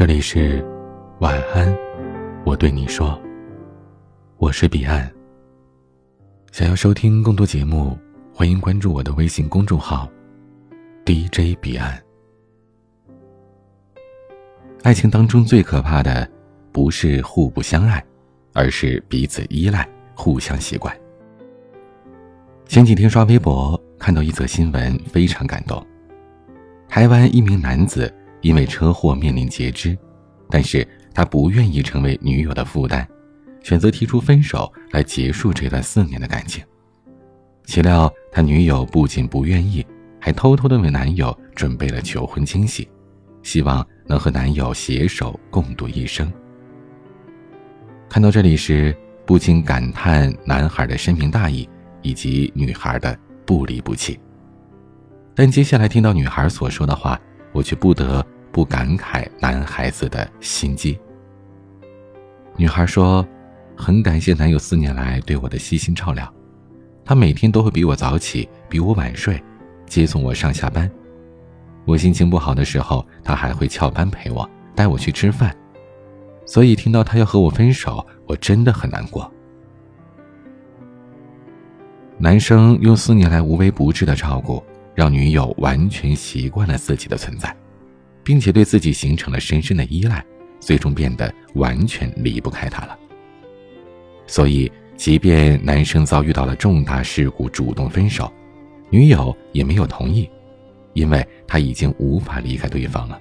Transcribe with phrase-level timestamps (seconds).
[0.00, 0.64] 这里是
[1.18, 1.76] 晚安，
[2.46, 3.20] 我对你说，
[4.38, 5.12] 我是彼岸。
[6.52, 7.98] 想要收听更多节目，
[8.32, 10.08] 欢迎关注我的微信公众号
[11.04, 12.02] DJ 彼岸。
[14.84, 16.26] 爱情当中最可怕的，
[16.72, 18.02] 不是互不相爱，
[18.54, 20.96] 而是彼此依赖、互相习惯。
[22.64, 25.86] 前几天刷微博看到一则新闻，非常感动。
[26.88, 28.10] 台湾一名男子。
[28.40, 29.96] 因为车祸面临截肢，
[30.48, 33.06] 但是他不愿意成为女友的负担，
[33.62, 36.64] 选择提出分手来结束这段四年的感情。
[37.64, 39.84] 岂料他女友不仅不愿意，
[40.18, 42.88] 还偷偷的为男友准备了求婚惊喜，
[43.42, 46.32] 希望能和男友携手共度一生。
[48.08, 48.96] 看到这里时，
[49.26, 51.68] 不禁感叹男孩的深明大义
[52.02, 54.18] 以及女孩的不离不弃。
[55.34, 57.20] 但接下来听到女孩所说的话。
[57.52, 60.98] 我却不得不感慨男孩子的心机。
[62.56, 63.26] 女孩说
[63.76, 66.30] ：“很感谢男友四年来对我的悉心照料，
[67.04, 69.42] 他每天都会比我早起，比我晚睡，
[69.86, 70.90] 接送我上下班。
[71.86, 75.56] 我心情不好的时候，他还会翘班陪我，带我去吃饭。
[76.44, 79.30] 所以听到他要和我分手，我真的很难过。”
[82.18, 84.62] 男生用四年来无微不至的照顾。
[84.94, 87.54] 让女友完全习惯了自己的存在，
[88.22, 90.24] 并且对自己形成了深深的依赖，
[90.58, 92.98] 最终变得完全离不开他了。
[94.26, 98.30] 所以，即便男生遭遇到了重大事故主动分手，
[98.90, 100.28] 女友也没有同意，
[100.92, 103.18] 因为他已经无法离开对方了。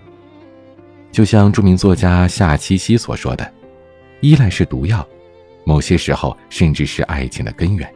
[1.11, 3.53] 就像著名作家夏七七所说的
[4.21, 5.07] ：“依赖是毒药，
[5.63, 7.91] 某些时候甚至是爱情的根源。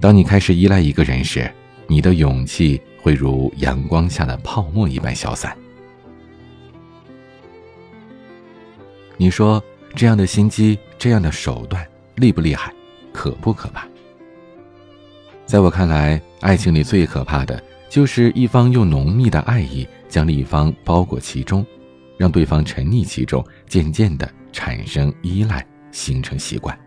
[0.00, 1.48] 当你开始依赖一个人时。”
[1.90, 5.56] 你的勇气会如阳光下的泡沫一般消散。
[9.16, 9.60] 你说
[9.96, 11.84] 这样的心机，这样的手段
[12.14, 12.72] 厉不厉害，
[13.12, 13.88] 可不可怕？
[15.44, 21.66] 在我看来，爱情里最可怕的就是一方用浓密的爱意将另一方包裹其中，
[22.16, 26.78] 让对方沉溺其中，渐渐的产生依赖，形成习惯，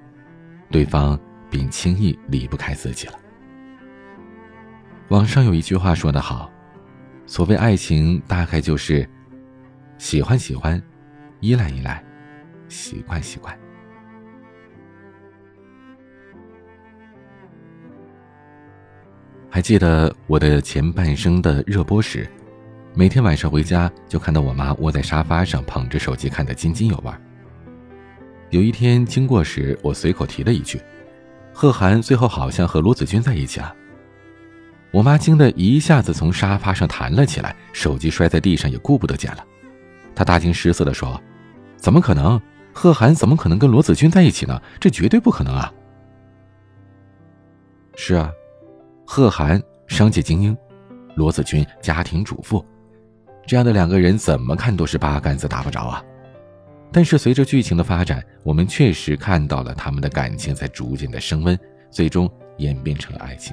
[0.72, 3.20] 对方便轻易离不开自己了。
[5.14, 6.50] 网上有一句话说得好，
[7.28, 9.08] 所谓爱情，大概就是
[10.00, 10.82] 喜欢喜欢，
[11.40, 12.04] 依赖依赖，
[12.68, 13.56] 习惯习惯。
[19.52, 22.28] 还记得我的前半生的热播时，
[22.96, 27.12] 每天晚上回家就看到我妈窝在沙发上捧着手机看得津津有味。
[28.50, 30.82] 有一天经过时，我随口提了一句
[31.54, 33.76] ：“贺涵最后好像和罗子君在一起了。”
[34.94, 39.44] 我妈惊得一下子从沙发上弹了起来，手机摔在地上也顾不得捡了。
[40.14, 41.20] 她大惊失色地说
[41.76, 42.40] ：“怎么可能？
[42.72, 44.62] 贺涵怎么可能跟罗子君在一起呢？
[44.80, 45.74] 这绝对不可能啊！”
[47.98, 48.32] 是啊，
[49.04, 50.56] 贺涵商界精英，
[51.16, 52.64] 罗子君家庭主妇，
[53.48, 56.04] 这样的两个人怎么看都是八竿子打不着啊。
[56.92, 61.60] 但是随着剧情的发展，我们确实看到了他们的感情在逐渐的升温，
[61.90, 63.52] 最终演变成了爱情。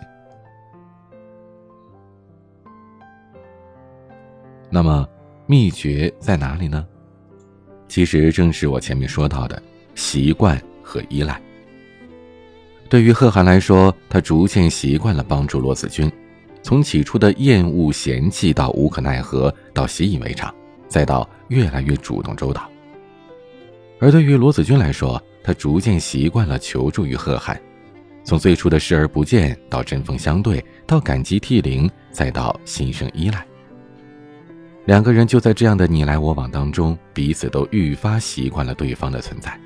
[4.71, 5.07] 那么，
[5.47, 6.87] 秘诀在哪里呢？
[7.89, 9.61] 其实正是我前面说到的
[9.97, 11.41] 习惯和依赖。
[12.89, 16.11] 对于贺涵来说，他逐渐习惯了帮助罗子君，
[16.63, 20.55] 从起初的厌恶、嫌弃到无可奈何，到习以为常，
[20.89, 22.71] 再到越来越主动周到。
[23.99, 27.61] 而对于罗子君来说，他逐渐习惯了求助于贺涵，
[28.23, 33.45] 从最初的视而不见，到针锋相对，到感激涕零，再到心生依赖。
[34.91, 39.57] 两个人就在这样的你来我往当中，彼此都愈发习惯了对方的存在。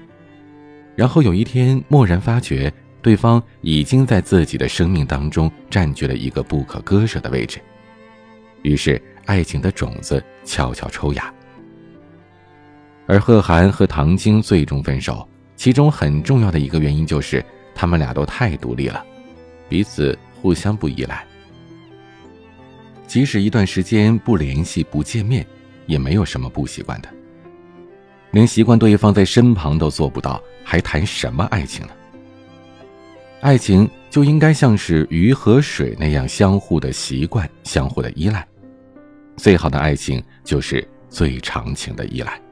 [0.95, 2.71] 然后有一天，蓦然发觉，
[3.01, 7.59] 对方已经在自己的生命当中占据了一个不可割舍的位置。
[8.61, 11.33] 于是，爱情的种子悄悄抽芽。
[13.07, 15.27] 而贺涵和唐晶最终分手，
[15.57, 17.43] 其中很重要的一个原因就是
[17.75, 19.03] 他们俩都太独立了，
[19.71, 21.27] 彼此互相不依赖。
[23.15, 25.47] 即使一段时间不联系、不见面，
[25.87, 27.09] 也没有什么不习惯的。
[28.33, 31.93] 连习惯对方在身旁都做不到，还谈什么爱情呢？
[33.41, 38.45] 爱情就应该像是鱼和水那样相互的习惯、相互的依赖。
[39.37, 42.43] 最好的爱情就是最长情的依赖。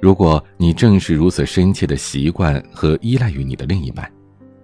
[0.00, 4.10] 如果你正是如此深切的习惯和依赖于你的另一半，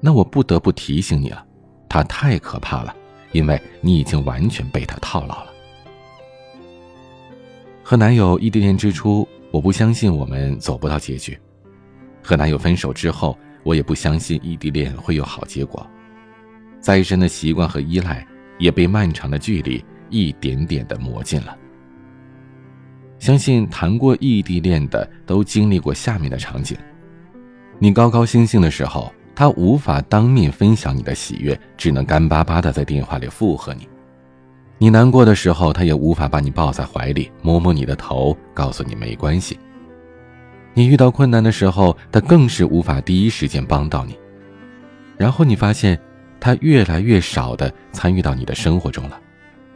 [0.01, 1.45] 那我不得不提醒你了，
[1.91, 2.97] 他太可怕了。
[3.37, 5.53] 因为你已经完全被他套牢了。
[7.83, 11.35] 和男友异地恋之初，我不相信我们走不到结局；
[12.23, 15.87] 和男友分手之后，我也不相信异地恋会有好结果。
[16.81, 18.27] 再深的习惯和依赖，
[18.59, 21.55] 也被漫长的距离一点点的磨尽了。
[23.19, 26.77] 相信谈过异地恋的都经历过下面的场景：
[27.79, 33.87] 你高高兴兴的时候，他无法当面分享你的喜悦，只能干巴巴的在电话里附和你。
[34.79, 39.59] 你难过的时候，他也无法把你抱在怀里，摸摸你的头，告诉你没关系。
[40.73, 44.19] 你遇到困难的时候，他更是无法第一时间帮到你。
[45.19, 46.01] 然后你发现，
[46.41, 49.21] 他越来越少的参与到你的生活中了，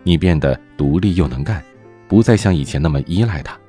[0.02, 1.62] 你变得独立又能干，
[2.08, 3.59] 不再像以前那么依赖他。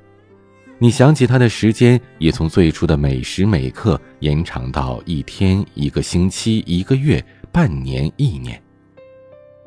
[0.81, 8.59] 你想起他的时间，也从最初的每时每刻延长到一天、一个星期、一个月、半年、一年。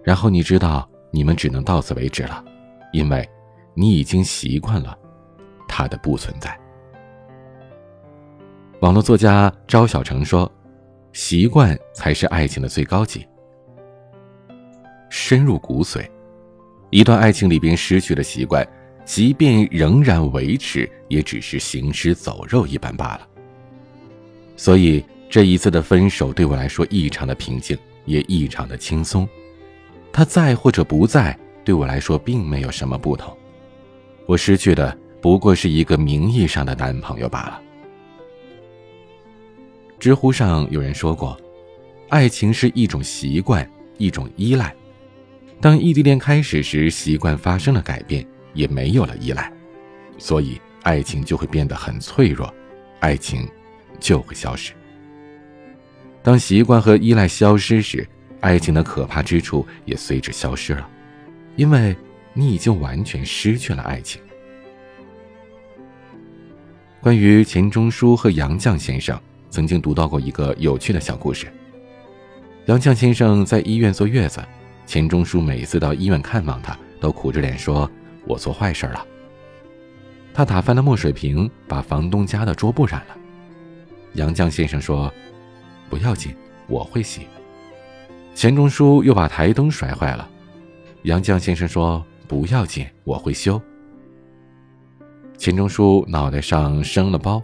[0.02, 0.87] 然后你知道。
[1.14, 2.44] 你们只能到此为止了，
[2.93, 3.25] 因为，
[3.72, 4.99] 你已经习惯了
[5.69, 6.58] 他的不存在。
[8.81, 10.50] 网络作家赵小成说
[11.14, 13.25] ：“习惯才是爱情的最高级，
[15.08, 16.05] 深入骨髓。
[16.90, 18.66] 一段爱情里边失去了习惯，
[19.04, 23.28] 即便仍然维持，也只是行尸走肉一般罢了。
[24.56, 29.28] 所以这一次的分手对我来说异常的平静，也异常的轻松。”
[30.12, 33.36] 他在或者不在，对我来说并没有什么不同。
[34.26, 37.60] 我失去的不过是一个名义上的男朋友罢了。
[39.98, 41.36] 知乎上有人说过，
[42.10, 43.68] 爱情是一种习惯，
[43.98, 44.74] 一种依赖。
[45.60, 48.24] 当异地恋开始时，习惯发生了改变，
[48.54, 49.52] 也没有了依赖，
[50.16, 52.52] 所以爱情就会变得很脆弱，
[53.00, 53.46] 爱情
[54.00, 54.72] 就会消失。
[56.22, 58.08] 当习惯和依赖消失时，
[58.40, 60.88] 爱情的可怕之处也随之消失了，
[61.56, 61.94] 因为
[62.32, 64.22] 你已经完全失去了爱情。
[67.00, 69.20] 关于钱钟书和杨绛先生，
[69.50, 71.46] 曾经读到过一个有趣的小故事。
[72.66, 74.42] 杨绛先生在医院坐月子，
[74.86, 77.90] 钱钟书每次到医院看望他，都苦着脸说
[78.26, 79.06] ：“我做坏事了。”
[80.35, 83.17] 他打翻了墨水瓶，把房东家的桌布染了。
[84.15, 85.12] 杨绛先生说
[85.88, 86.35] ：“不要紧，
[86.67, 87.26] 我会洗。”
[88.35, 90.29] 钱钟书又把台灯摔坏了，
[91.03, 93.61] 杨绛先生说：“不要紧，我会修。”
[95.38, 97.43] 钱钟书脑袋上生了包，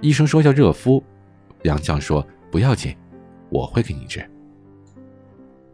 [0.00, 1.02] 医生说要热敷，
[1.64, 2.96] 杨绛说：“不要紧，
[3.50, 4.24] 我会给你治。”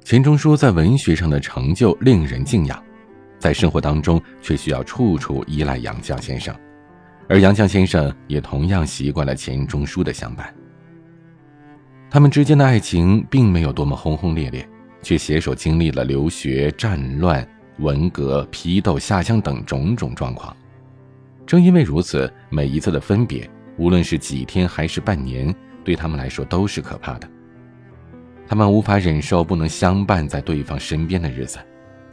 [0.03, 2.83] 钱钟书在文学上的成就令人敬仰，
[3.39, 6.55] 在生活当中却需要处处依赖杨绛先生，
[7.29, 10.53] 而杨绛先生也同样习惯了钱钟书的相伴。
[12.11, 14.67] 他们之间的爱情并没有多么轰轰烈烈，
[15.03, 17.47] 却携手经历了留学、战乱、
[17.79, 20.57] 文革、批斗、下乡等种种状况。
[21.47, 25.55] 正因为如此，每一次的分别，无论是几天还是半年，
[25.85, 27.29] 对他们来说都是可怕的。
[28.49, 31.59] 他们无法忍受不能相伴在对方身边的日子，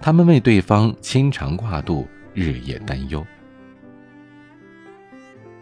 [0.06, 3.26] 他们为对方牵肠挂肚，日夜担忧。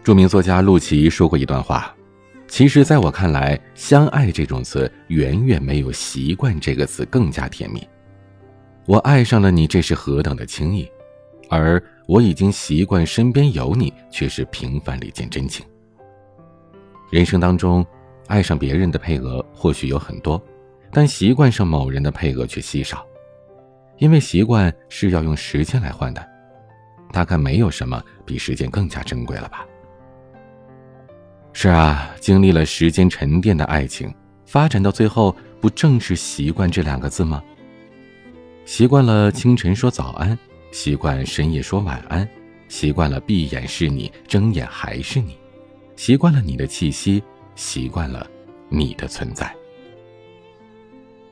[0.02, 1.96] 著名作家陆琪说过一段话。
[2.48, 7.88] 其实，在我看来，“相爱”这种词远远没有“习惯”这个词更加甜蜜。
[8.88, 10.88] 我爱上了你，这是何等的轻易；
[11.48, 15.64] 而我已经习惯身边有你，却是平凡里见真情。
[17.12, 17.86] 人生当中，
[18.26, 20.44] 爱上别人的配额或许有很多，
[20.92, 23.06] 但习惯上某人的配额却稀少，
[23.98, 26.32] 因为习惯是要用时间来换的。
[27.12, 29.66] 大概没有什么比时间更加珍贵了吧。
[31.52, 34.14] 是啊，经历了时间沉淀的爱情，
[34.46, 37.44] 发展到最后，不正是习惯这两个字吗？
[38.64, 40.38] 习惯了清晨说早安，
[40.72, 42.26] 习惯深夜说晚安，
[42.70, 45.38] 习惯了闭眼是你，睁眼还是你，
[45.98, 47.22] 习惯了你的气息，
[47.56, 48.26] 习惯了
[48.70, 49.54] 你的存在。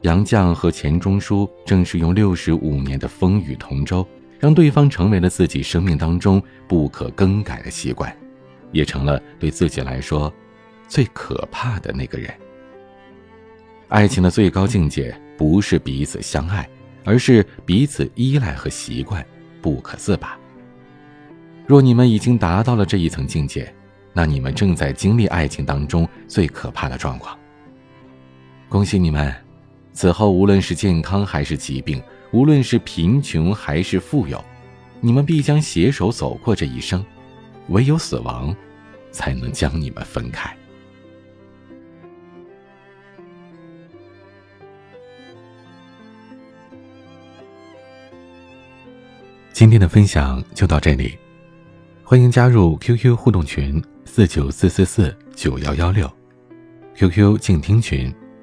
[0.01, 4.07] 杨绛和钱钟书正是用六十五年的风雨同舟，
[4.39, 8.15] 让对方成为了自己生命当中不可更改的习惯。
[8.71, 10.31] 也成了对自己来说
[10.87, 12.31] 最可怕的那个人。
[13.87, 16.69] 爱情的最高境界不是彼此相爱，
[17.03, 19.25] 而是彼此依赖和习惯，
[19.59, 20.37] 不可自拔。
[21.65, 23.73] 若你们已经达到了这一层境界，
[24.13, 27.35] 那你们正在经历爱情当中最可怕的状况。
[28.67, 29.33] 恭喜你们，
[29.99, 32.01] 此后无论是健康还是疾病，
[32.31, 34.41] 无论是贫穷还是富有，
[35.01, 37.05] 你们必将携手走过这一生。
[37.67, 38.55] 唯有死亡，
[39.11, 40.55] 才能将你们分开。
[49.51, 51.17] 今天的分享就到这里，
[52.05, 56.09] 欢迎加入 QQ 互动群四九四四四九幺幺六
[56.95, 58.09] ，QQ 静听群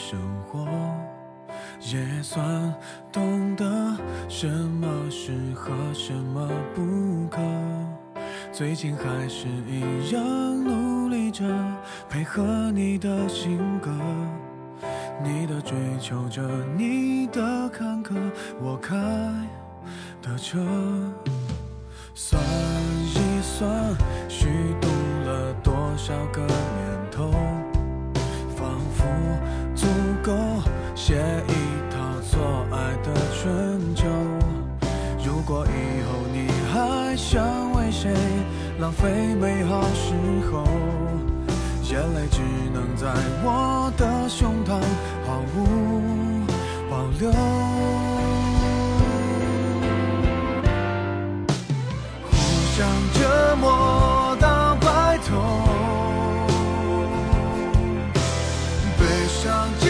[0.00, 0.66] 生活，
[1.80, 2.74] 也算
[3.12, 3.64] 懂得
[4.30, 7.38] 什么适合，什么不可。
[8.50, 10.24] 最近还是一样
[10.64, 11.44] 努力着，
[12.08, 12.42] 配合
[12.72, 13.90] 你的性格，
[15.22, 16.42] 你的追求着，
[16.78, 18.14] 你的坎坷，
[18.58, 18.96] 我开
[20.22, 20.58] 的车，
[22.14, 22.42] 算
[23.04, 23.94] 一算，
[24.30, 24.48] 虚
[24.80, 24.88] 度
[25.26, 25.54] 了。
[25.62, 27.30] 多少个年头，
[28.56, 29.04] 仿佛
[39.02, 40.12] 非美好时
[40.52, 40.62] 候，
[41.84, 42.42] 眼泪只
[42.74, 43.06] 能在
[43.42, 44.78] 我的胸膛
[45.26, 46.44] 毫无
[46.90, 47.32] 保留，
[52.30, 52.30] 互
[52.76, 52.78] 相
[53.14, 55.30] 折磨到白头，
[58.98, 59.89] 悲伤。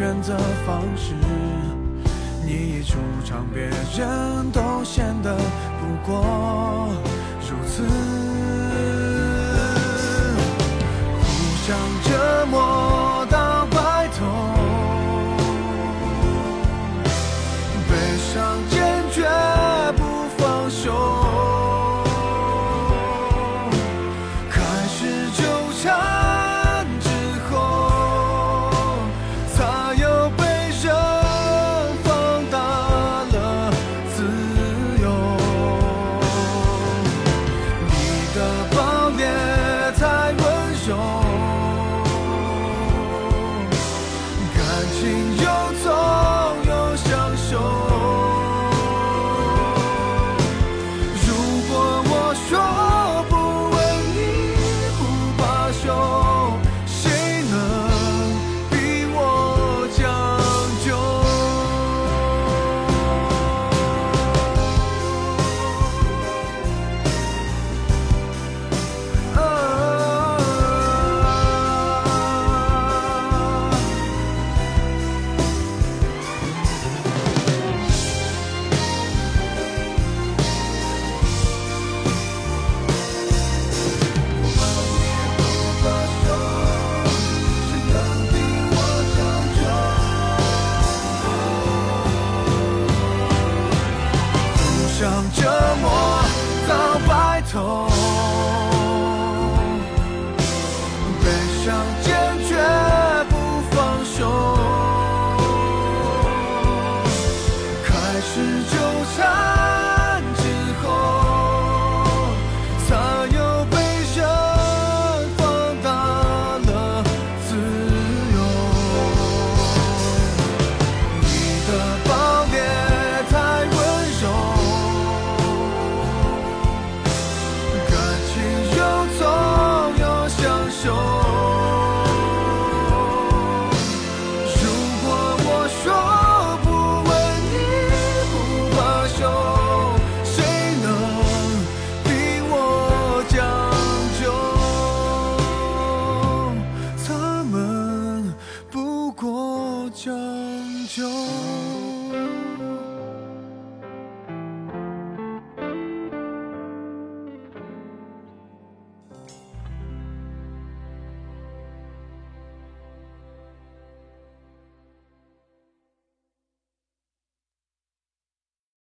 [0.00, 0.34] 选择
[0.66, 1.12] 方式，
[2.42, 5.36] 你一出场，别人都显得
[5.78, 6.88] 不过。
[7.42, 7.82] 如此，